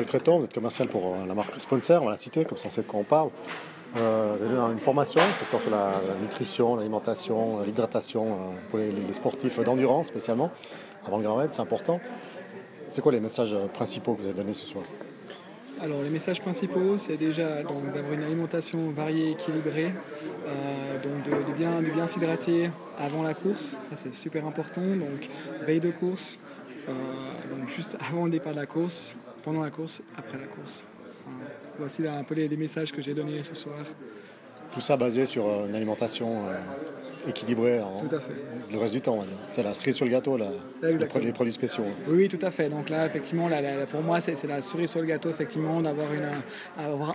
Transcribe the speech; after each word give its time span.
Créton, 0.00 0.38
vous 0.38 0.44
êtes 0.44 0.54
commercial 0.54 0.88
pour 0.88 1.14
euh, 1.14 1.26
la 1.26 1.34
marque 1.34 1.60
Sponsor, 1.60 2.02
on 2.02 2.06
va 2.06 2.12
la 2.12 2.16
citer, 2.16 2.44
comme 2.46 2.56
ça 2.56 2.68
on 2.68 2.70
sait 2.70 2.82
de 2.82 2.86
quoi 2.86 3.00
on 3.00 3.04
parle. 3.04 3.28
Euh, 3.98 4.36
vous 4.40 4.46
avez 4.46 4.72
une 4.72 4.80
formation 4.80 5.20
sur 5.50 5.70
la, 5.70 5.92
nutrition, 6.20 6.76
l'alimentation, 6.76 7.60
euh, 7.60 7.66
l'hydratation 7.66 8.24
euh, 8.24 8.54
pour 8.70 8.78
les, 8.78 9.12
sportifs 9.12 9.60
d'endurance 9.60 10.06
spécialement, 10.06 10.50
avant 11.06 11.18
le 11.18 11.24
Grand 11.24 11.36
Raid, 11.36 11.50
c'est 11.52 11.60
important. 11.60 12.00
C'est 12.88 13.02
quoi 13.02 13.12
les 13.12 13.20
messages 13.20 13.52
euh, 13.52 13.66
principaux 13.66 14.14
que 14.14 14.22
vous 14.22 14.28
avez 14.28 14.36
donnés 14.36 14.54
ce 14.54 14.66
soir? 14.66 14.84
Alors 15.82 16.00
les 16.02 16.10
messages 16.10 16.40
principaux, 16.40 16.96
c'est 16.96 17.16
déjà 17.16 17.62
d'avoir 17.64 18.12
une 18.12 18.22
alimentation 18.22 18.90
variée, 18.90 19.32
équilibrée, 19.32 19.90
euh, 20.46 21.02
donc 21.02 21.24
de, 21.24 21.52
bien, 21.54 21.82
de 21.82 21.90
bien 21.90 22.06
s'hydrater 22.06 22.70
avant 22.98 23.24
la 23.24 23.34
course, 23.34 23.76
ça 23.82 23.96
c'est 23.96 24.14
super 24.14 24.46
important. 24.46 24.82
Donc 24.82 25.28
veille 25.66 25.80
de 25.80 25.90
course, 25.90 26.38
euh, 26.38 26.51
donc 26.86 27.68
juste 27.68 27.96
avant 28.08 28.24
le 28.24 28.30
départ 28.30 28.52
de 28.52 28.60
la 28.60 28.66
course, 28.66 29.16
pendant 29.44 29.62
la 29.62 29.70
course, 29.70 30.02
après 30.16 30.38
la 30.38 30.46
course. 30.46 30.84
Voici 31.78 32.06
un 32.06 32.24
peu 32.24 32.34
les, 32.34 32.48
messages 32.56 32.92
que 32.92 33.00
j'ai 33.00 33.14
donnés 33.14 33.42
ce 33.42 33.54
soir. 33.54 33.78
Tout 34.74 34.80
ça 34.80 34.96
basé 34.96 35.26
sur 35.26 35.46
euh, 35.46 35.68
une 35.68 35.74
alimentation 35.74 36.48
équilibrée 37.28 37.80
en- 37.80 38.00
Tout 38.06 38.14
à 38.16 38.20
fait. 38.20 38.32
le 38.72 38.78
reste 38.78 38.94
du 38.94 39.00
temps. 39.00 39.18
C'est 39.48 39.62
la 39.62 39.74
cerise 39.74 39.96
sur 39.96 40.04
le 40.04 40.10
gâteau, 40.10 40.36
là, 40.36 40.46
les, 40.82 41.06
produits, 41.06 41.26
les 41.28 41.32
produits 41.32 41.52
spéciaux. 41.52 41.84
Oui, 42.08 42.16
oui, 42.22 42.28
tout 42.28 42.44
à 42.44 42.50
fait. 42.50 42.68
Donc 42.68 42.88
là, 42.88 43.06
effectivement, 43.06 43.48
pour 43.90 44.02
moi, 44.02 44.20
c'est 44.20 44.42
la 44.46 44.62
cerise 44.62 44.90
sur 44.90 45.00
le 45.00 45.06
gâteau, 45.06 45.30
effectivement, 45.30 45.80
d'avoir 45.80 46.08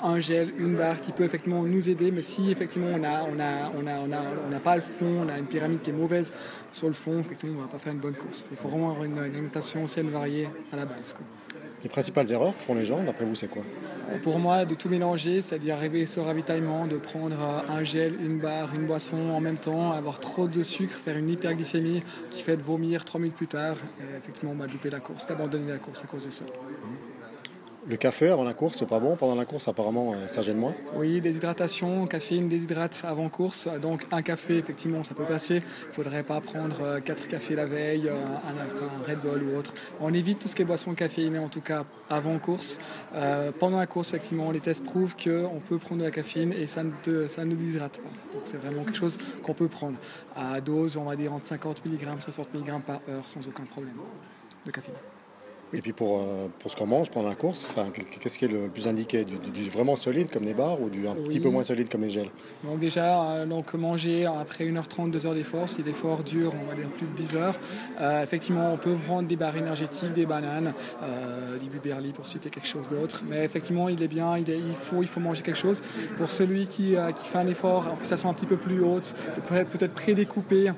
un 0.06 0.20
gel, 0.20 0.48
une 0.60 0.76
barre 0.76 1.02
qui 1.02 1.12
peut 1.12 1.24
effectivement 1.24 1.64
nous 1.64 1.90
aider. 1.90 2.12
Mais 2.12 2.22
si 2.22 2.52
effectivement 2.52 2.90
on 2.94 3.04
a, 3.04 3.24
on 3.24 3.40
a, 3.40 3.72
on 3.76 3.88
a, 3.88 4.00
on 4.00 4.12
a, 4.14 4.22
on 4.48 4.50
n'a 4.50 4.60
pas 4.60 4.76
le 4.76 4.82
fond, 4.82 5.24
on 5.26 5.30
a 5.30 5.38
une 5.38 5.48
pyramide 5.48 5.82
qui 5.82 5.90
est 5.90 5.94
mauvaise 5.94 6.32
sur 6.74 6.88
le 6.88 6.94
fond, 6.94 7.20
effectivement, 7.20 7.60
on 7.60 7.62
va 7.64 7.68
pas 7.68 7.80
faire 7.80 7.94
une 7.94 8.00
bonne 8.00 8.14
course. 8.16 8.46
Il 8.52 8.58
faut 8.58 8.68
vraiment 8.70 8.90
avoir 8.92 9.04
une, 9.06 9.14
une 9.18 9.20
alimentation 9.20 9.86
saine, 9.88 10.10
variée 10.10 10.48
à 10.72 10.76
la 10.78 10.86
base. 10.86 11.14
quoi. 11.14 11.26
Les 11.84 11.90
principales 11.90 12.32
erreurs 12.32 12.58
que 12.58 12.64
font 12.64 12.74
les 12.74 12.84
gens, 12.84 13.04
d'après 13.04 13.26
vous, 13.26 13.36
c'est 13.36 13.48
quoi? 13.48 13.62
Et 14.14 14.18
Pour 14.18 14.40
moi, 14.40 14.66
de 14.66 14.74
tout 14.74 14.90
mélanger, 14.90 15.42
c'est-à-dire 15.42 15.76
arriver 15.76 16.06
sur 16.08 16.26
ravitaillement, 16.26 16.88
de 16.88 16.98
prendre 16.98 17.36
euh, 17.40 17.74
un 17.74 17.84
gel, 17.84 18.16
une 18.20 18.40
barre, 18.40 18.74
une 18.74 18.88
boisson 18.88 19.18
en 19.32 19.40
même 19.40 19.58
temps, 19.58 19.92
avoir 19.92 20.20
trop 20.20 20.48
de 20.48 20.64
sucre, 20.64 20.96
faire 21.06 21.18
une 21.18 21.30
hyperglycémie 21.30 22.02
qui 22.32 22.42
fait 22.42 22.58
de 22.58 22.64
vomir 22.64 23.06
trois 23.06 23.20
minutes 23.20 23.36
plus 23.36 23.48
tard, 23.48 23.76
et 24.00 24.18
effectivement, 24.18 24.54
on 24.54 24.60
va 24.60 24.66
louper 24.66 24.90
la 24.90 25.00
course, 25.00 25.28
d'abandonner 25.28 25.72
la 25.72 25.78
course 25.78 26.04
à 26.04 26.08
cause 26.08 26.26
de 26.26 26.32
ça. 26.32 26.46
Le 27.90 27.96
café 27.96 28.28
avant 28.28 28.44
la 28.44 28.54
course, 28.54 28.80
c'est 28.80 28.86
pas 28.86 29.00
bon. 29.00 29.16
Pendant 29.16 29.36
la 29.36 29.46
course, 29.46 29.70
apparemment, 29.70 30.12
euh, 30.12 30.28
ça 30.28 30.42
gêne 30.42 30.58
moins. 30.58 30.76
Oui, 30.96 31.22
déshydratation, 31.22 32.06
caféine, 32.06 32.50
déshydrate 32.50 33.02
avant 33.08 33.30
course. 33.30 33.70
Donc 33.82 34.06
un 34.12 34.22
café, 34.22 34.58
effectivement, 34.58 35.06
ça 35.06 35.16
peut 35.16 35.24
passer. 35.24 35.64
Il 35.86 35.88
ne 35.88 35.94
faudrait 35.94 36.24
pas 36.24 36.42
prendre 36.42 36.76
euh, 36.82 37.00
quatre 37.00 37.30
cafés 37.30 37.56
la 37.56 37.66
veille, 37.66 38.10
euh, 38.10 38.16
un, 38.16 39.10
Red 39.10 39.20
Bull 39.20 39.44
ou 39.44 39.58
autre. 39.58 39.74
On 40.02 40.14
évite 40.14 40.40
tout 40.40 40.50
ce 40.50 40.56
qui 40.56 40.64
est 40.64 40.66
boisson 40.66 40.96
caféinée, 40.96 41.40
en 41.40 41.48
tout 41.48 41.62
cas 41.62 41.86
avant 42.10 42.38
course. 42.40 42.80
Pendant 43.60 43.78
la 43.78 43.88
course, 43.88 44.10
effectivement, 44.10 44.52
les 44.52 44.60
tests 44.60 44.84
prouvent 44.84 45.16
qu'on 45.16 45.60
peut 45.68 45.78
prendre 45.78 46.02
de 46.02 46.06
la 46.06 46.12
caféine 46.12 46.54
et 46.54 46.68
ça 46.68 46.84
ne, 46.84 46.92
te- 47.04 47.26
déshydrate 47.56 47.98
pas. 48.00 48.10
Donc 48.34 48.42
c'est 48.46 48.58
vraiment 48.58 48.84
quelque 48.84 48.98
chose 48.98 49.18
qu'on 49.44 49.54
peut 49.54 49.68
prendre 49.68 49.98
à 50.36 50.60
dose, 50.62 50.98
on 50.98 51.04
va 51.04 51.16
dire 51.16 51.34
entre 51.34 51.46
50 51.46 51.86
mg, 51.86 52.22
60 52.22 52.54
mg 52.54 52.82
par 52.82 53.00
heure 53.10 53.28
sans 53.28 53.46
aucun 53.48 53.64
problème 53.64 53.96
de 54.66 54.72
caféine. 54.72 54.96
Et 55.74 55.82
puis 55.82 55.92
pour, 55.92 56.20
euh, 56.22 56.48
pour 56.60 56.72
ce 56.72 56.78
qu'on 56.78 56.86
mange 56.86 57.12
pendant 57.12 57.28
la 57.28 57.36
course, 57.36 57.68
enfin, 57.70 57.88
qu'est-ce 57.92 58.40
qui 58.40 58.46
est 58.46 58.48
le 58.48 58.70
plus 58.70 58.88
indiqué? 58.88 59.26
Du, 59.26 59.70
vraiment 59.70 59.98
solide 59.98 60.30
comme 60.32 60.44
les 60.46 60.54
bars 60.54 60.82
ou 60.82 60.90
du 60.90 61.06
un 61.08 61.14
petit 61.16 61.42
peu 61.42 61.50
moins 61.50 61.64
solide 61.64 61.90
comme 61.90 62.02
les 62.04 62.10
gels? 62.10 62.30
Donc 62.64 62.80
déjà, 62.80 63.22
euh, 63.32 63.46
donc 63.46 63.74
manger 63.74 64.26
après 64.26 64.64
1h30, 64.64 65.12
2 65.12 65.26
heures 65.26 65.34
d'effort, 65.34 65.68
si 65.68 65.84
l'effort 65.84 66.24
dure, 66.24 66.54
on 66.64 66.70
va 66.70 66.76
dire 66.76 66.88
plus 66.90 67.06
de 67.06 67.12
10 67.12 67.36
heures. 67.36 67.56
Euh, 68.00 68.24
effectivement, 68.24 68.72
on 68.74 68.78
peut 68.78 68.96
prendre 68.96 69.28
des 69.28 69.36
barres 69.36 69.58
énergétiques, 69.58 70.14
des 70.14 70.26
bananes, 70.26 70.74
du 71.62 71.70
Biberly 71.70 72.14
pour 72.14 72.28
citer 72.28 72.50
quelque 72.50 72.68
chose 72.68 72.90
d'autre. 72.90 73.24
Mais 73.30 73.44
effectivement, 73.44 73.90
il 73.90 74.02
est 74.02 74.08
bien, 74.08 74.38
il, 74.38 74.50
est- 74.50 74.58
il 74.58 74.76
faut, 74.82 75.02
il 75.02 75.08
faut 75.10 75.20
manger 75.20 75.44
quelque 75.44 75.58
chose. 75.60 75.82
Pour 76.18 76.32
celui 76.32 76.68
qui, 76.68 76.96
qui 76.96 77.28
fait 77.28 77.38
un 77.40 77.48
effort, 77.48 77.88
en 77.92 77.96
plus 77.98 78.08
ça 78.08 78.16
sont 78.18 78.30
un 78.30 78.34
petit 78.34 78.46
peu 78.46 78.58
plus 78.58 78.82
haute, 78.82 79.14
peut- 79.50 79.66
peut-être 79.66 79.94
prédécouper 79.94 80.70
euh, 80.70 80.72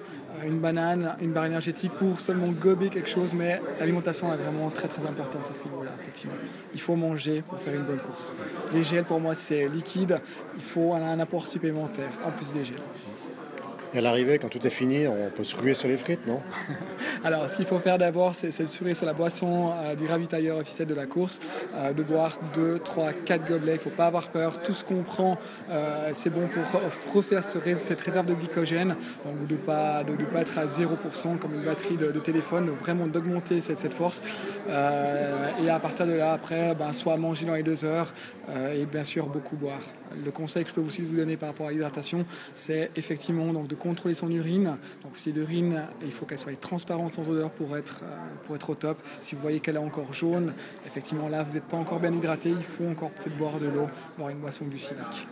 une 0.46 0.60
banane, 0.60 1.16
une 1.22 1.32
barre 1.32 1.46
énergétique 1.46 1.92
pour 1.94 2.20
seulement 2.20 2.48
gober 2.48 2.90
quelque 2.90 3.10
chose, 3.10 3.34
mais 3.34 3.62
l'alimentation 3.80 4.32
est 4.34 4.38
vraiment 4.38 4.70
très 4.70 4.88
très 4.88 5.06
importante 5.06 5.50
à 5.50 5.54
ce 5.54 5.66
niveau-là, 5.66 5.92
effectivement. 6.02 6.36
Il 6.74 6.82
faut 6.82 6.96
manger 6.96 7.42
pour 7.42 7.60
faire 7.60 7.74
une 7.76 7.84
bonne 7.84 8.00
course. 8.00 8.34
Les 8.74 8.84
gels 8.84 9.06
pour 9.06 9.20
moi 9.20 9.36
c'est 9.36 9.68
liquide, 9.68 10.20
il 10.56 10.64
faut 10.64 10.94
un, 10.94 11.02
un 11.02 11.20
apport 11.20 11.48
supplémentaire 11.48 12.12
en 12.26 12.32
plus 12.32 12.54
des 12.54 12.64
gels. 12.64 12.78
Et 13.94 13.98
à 13.98 14.02
l'arrivée, 14.02 14.38
quand 14.38 14.50
tout 14.50 14.66
est 14.66 14.70
fini, 14.70 15.08
on 15.08 15.32
peut 15.36 15.44
se 15.44 15.56
ruer 15.56 15.74
sur 15.74 15.88
les 15.88 15.98
frites, 15.98 16.28
non 16.28 16.42
Alors, 17.24 17.50
ce 17.50 17.56
qu'il 17.56 17.66
faut 17.66 17.80
faire 17.80 17.98
d'abord, 17.98 18.36
c'est 18.36 18.62
de 18.62 18.68
sourire 18.68 18.96
sur 18.96 19.08
la 19.08 19.14
boisson 19.14 19.72
euh, 19.72 19.96
du 19.96 20.06
ravitailleur 20.06 20.58
officiel 20.58 20.88
de 20.88 20.94
la 20.94 21.08
course, 21.08 21.42
euh, 21.74 21.92
de 21.92 22.04
boire 22.04 22.38
2, 22.54 22.80
3, 22.80 23.14
4 23.26 23.48
gobelets. 23.48 23.74
Il 23.74 23.76
ne 23.76 23.80
faut 23.80 23.90
pas 23.90 24.06
avoir 24.06 24.28
peur. 24.28 24.62
Tout 24.62 24.76
ce 24.76 24.84
qu'on 24.84 25.02
prend, 25.02 25.40
euh, 25.72 26.12
c'est 26.14 26.30
bon 26.30 26.48
pour 26.48 26.62
re- 26.64 27.16
refaire 27.16 27.44
cette 27.44 28.02
réserve 28.02 28.28
de 28.28 28.36
glycogène. 28.36 28.96
Donc, 29.26 29.48
de 29.48 29.54
ne 29.54 29.58
pas, 29.58 30.04
être 30.40 30.60
à 30.60 30.68
0% 30.68 31.38
comme 31.40 31.56
une 31.56 31.64
batterie 31.64 31.98
de, 31.98 32.12
téléphone, 32.20 32.68
donc 32.68 32.80
vraiment 32.80 33.08
d'augmenter 33.08 33.60
cette, 33.60 33.94
force. 33.94 34.22
Et 34.68 35.70
à 35.70 35.80
partir 35.80 36.06
de 36.06 36.14
là, 36.14 36.34
après, 36.34 36.76
ben, 36.76 36.94
soit 36.94 37.18
manger 37.18 37.46
dans 37.46 37.56
les 37.56 37.64
deux 37.64 37.86
heures 37.86 38.14
et 38.76 38.86
bien 38.86 39.04
sûr 39.04 39.28
beaucoup 39.28 39.56
boire. 39.56 39.80
Le 40.26 40.32
conseil 40.32 40.64
que 40.64 40.70
je 40.70 40.76
peux 40.76 40.82
aussi 40.82 41.02
vous 41.02 41.16
donner 41.16 41.38
par 41.38 41.50
rapport 41.50 41.68
à 41.68 41.72
l'hydratation, 41.72 42.26
c'est 42.56 42.92
effectivement 42.96 43.52
donc, 43.54 43.68
de 43.68 43.76
contrôler 43.80 44.14
son 44.14 44.30
urine. 44.30 44.78
Donc 45.04 45.14
si 45.16 45.32
l'urine, 45.32 45.84
il 46.04 46.12
faut 46.12 46.26
qu'elle 46.26 46.38
soit 46.38 46.60
transparente 46.60 47.16
sans 47.16 47.28
odeur 47.30 47.50
pour 47.50 47.76
être, 47.78 48.02
euh, 48.04 48.16
pour 48.46 48.56
être 48.56 48.70
au 48.70 48.76
top. 48.76 48.98
Si 49.22 49.36
vous 49.36 49.42
voyez 49.42 49.60
qu'elle 49.60 49.76
est 49.76 49.80
encore 49.80 50.14
jaune, 50.14 50.54
effectivement 50.86 51.30
là, 51.30 51.44
vous 51.44 51.54
n'êtes 51.54 51.64
pas 51.64 51.78
encore 51.78 52.00
bien 52.00 52.14
hydraté, 52.14 52.50
il 52.50 52.64
faut 52.64 52.86
encore 52.86 53.12
peut-être 53.12 53.38
boire 53.38 53.60
de 53.60 53.68
l'eau, 53.68 53.88
boire 54.18 54.30
une 54.30 54.40
boisson 54.40 54.66
glucidique. 54.66 55.28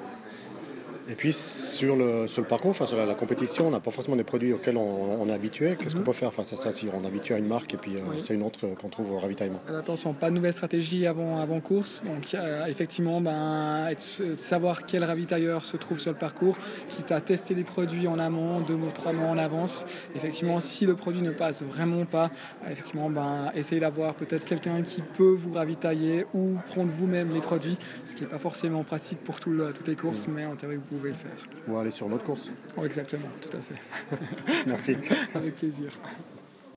Et 1.09 1.13
puis 1.15 1.31
sur 1.31 1.95
le, 1.95 2.27
sur 2.27 2.41
le 2.41 2.47
parcours, 2.47 2.71
enfin 2.71 2.85
sur 2.85 2.97
la, 2.97 3.05
la 3.05 3.15
compétition, 3.15 3.67
on 3.67 3.71
n'a 3.71 3.79
pas 3.79 3.91
forcément 3.91 4.15
des 4.17 4.23
produits 4.23 4.51
auxquels 4.53 4.77
on, 4.77 5.21
on 5.21 5.29
est 5.29 5.33
habitué. 5.33 5.75
Qu'est-ce 5.79 5.95
qu'on 5.95 6.01
peut 6.01 6.11
faire 6.11 6.33
face 6.33 6.51
à 6.53 6.55
ça 6.57 6.71
si 6.71 6.87
on 6.93 7.03
est 7.03 7.07
habitué 7.07 7.33
à 7.35 7.37
une 7.39 7.47
marque 7.47 7.73
et 7.73 7.77
puis 7.77 7.95
euh, 7.95 8.01
Mhm. 8.01 8.09
Oui. 8.11 8.19
c'est 8.19 8.33
une 8.33 8.43
autre 8.43 8.67
qu'on 8.79 8.89
trouve 8.89 9.11
au 9.11 9.17
ravitaillement? 9.19 9.59
Alors, 9.67 9.79
Attention, 9.79 10.13
pas 10.13 10.29
de 10.29 10.35
nouvelle 10.35 10.53
stratégie 10.53 11.07
avant, 11.07 11.39
avant 11.39 11.59
course. 11.61 12.03
Donc, 12.05 12.33
euh, 12.33 12.65
effectivement, 12.65 13.21
ben, 13.21 13.87
être- 13.89 14.21
euh, 14.21 14.35
savoir 14.35 14.83
quel 14.85 15.03
ravitailleur 15.03 15.65
se 15.65 15.77
trouve 15.77 15.99
sur 15.99 16.11
le 16.11 16.17
parcours, 16.17 16.57
quitte 16.89 17.11
à 17.11 17.21
tester 17.21 17.53
les 17.55 17.63
produits 17.63 18.07
en 18.07 18.19
amont, 18.19 18.59
deux 18.61 18.73
ou 18.73 18.89
trois 18.93 19.13
mois 19.13 19.29
en 19.29 19.37
avance. 19.37 19.85
Effectivement, 20.15 20.59
si 20.59 20.85
le 20.85 20.95
produit 20.95 21.21
ne 21.21 21.31
passe 21.31 21.63
vraiment 21.63 22.05
pas, 22.05 22.29
effectivement, 22.69 23.09
ben, 23.09 23.51
essayez 23.55 23.79
d'avoir 23.81 24.13
peut-être 24.13 24.45
quelqu'un 24.45 24.81
qui 24.81 25.01
peut 25.01 25.35
vous 25.39 25.53
ravitailler 25.53 26.25
ou 26.33 26.55
prendre 26.69 26.91
vous-même 26.97 27.29
les 27.33 27.41
produits, 27.41 27.77
ce 28.05 28.15
qui 28.15 28.23
n'est 28.23 28.29
pas 28.29 28.39
forcément 28.39 28.83
pratique 28.83 29.19
pour 29.23 29.39
tout 29.39 29.51
le- 29.51 29.71
toutes 29.73 29.87
les 29.87 29.95
courses, 29.95 30.27
mais 30.27 30.45
en 30.45 30.55
théorie, 30.55 30.77
vous 30.77 30.96
pouvez 30.97 31.09
le 31.09 31.15
faire. 31.15 31.47
Ou 31.67 31.77
aller 31.77 31.91
sur 31.91 32.07
une 32.07 32.13
autre 32.13 32.23
course 32.23 32.49
Oh, 32.75 32.85
exactement, 32.85 33.27
tout 33.41 33.57
à 33.57 33.61
fait. 33.61 34.65
Merci. 34.67 34.97
Avec 35.33 35.55
plaisir. 35.55 35.91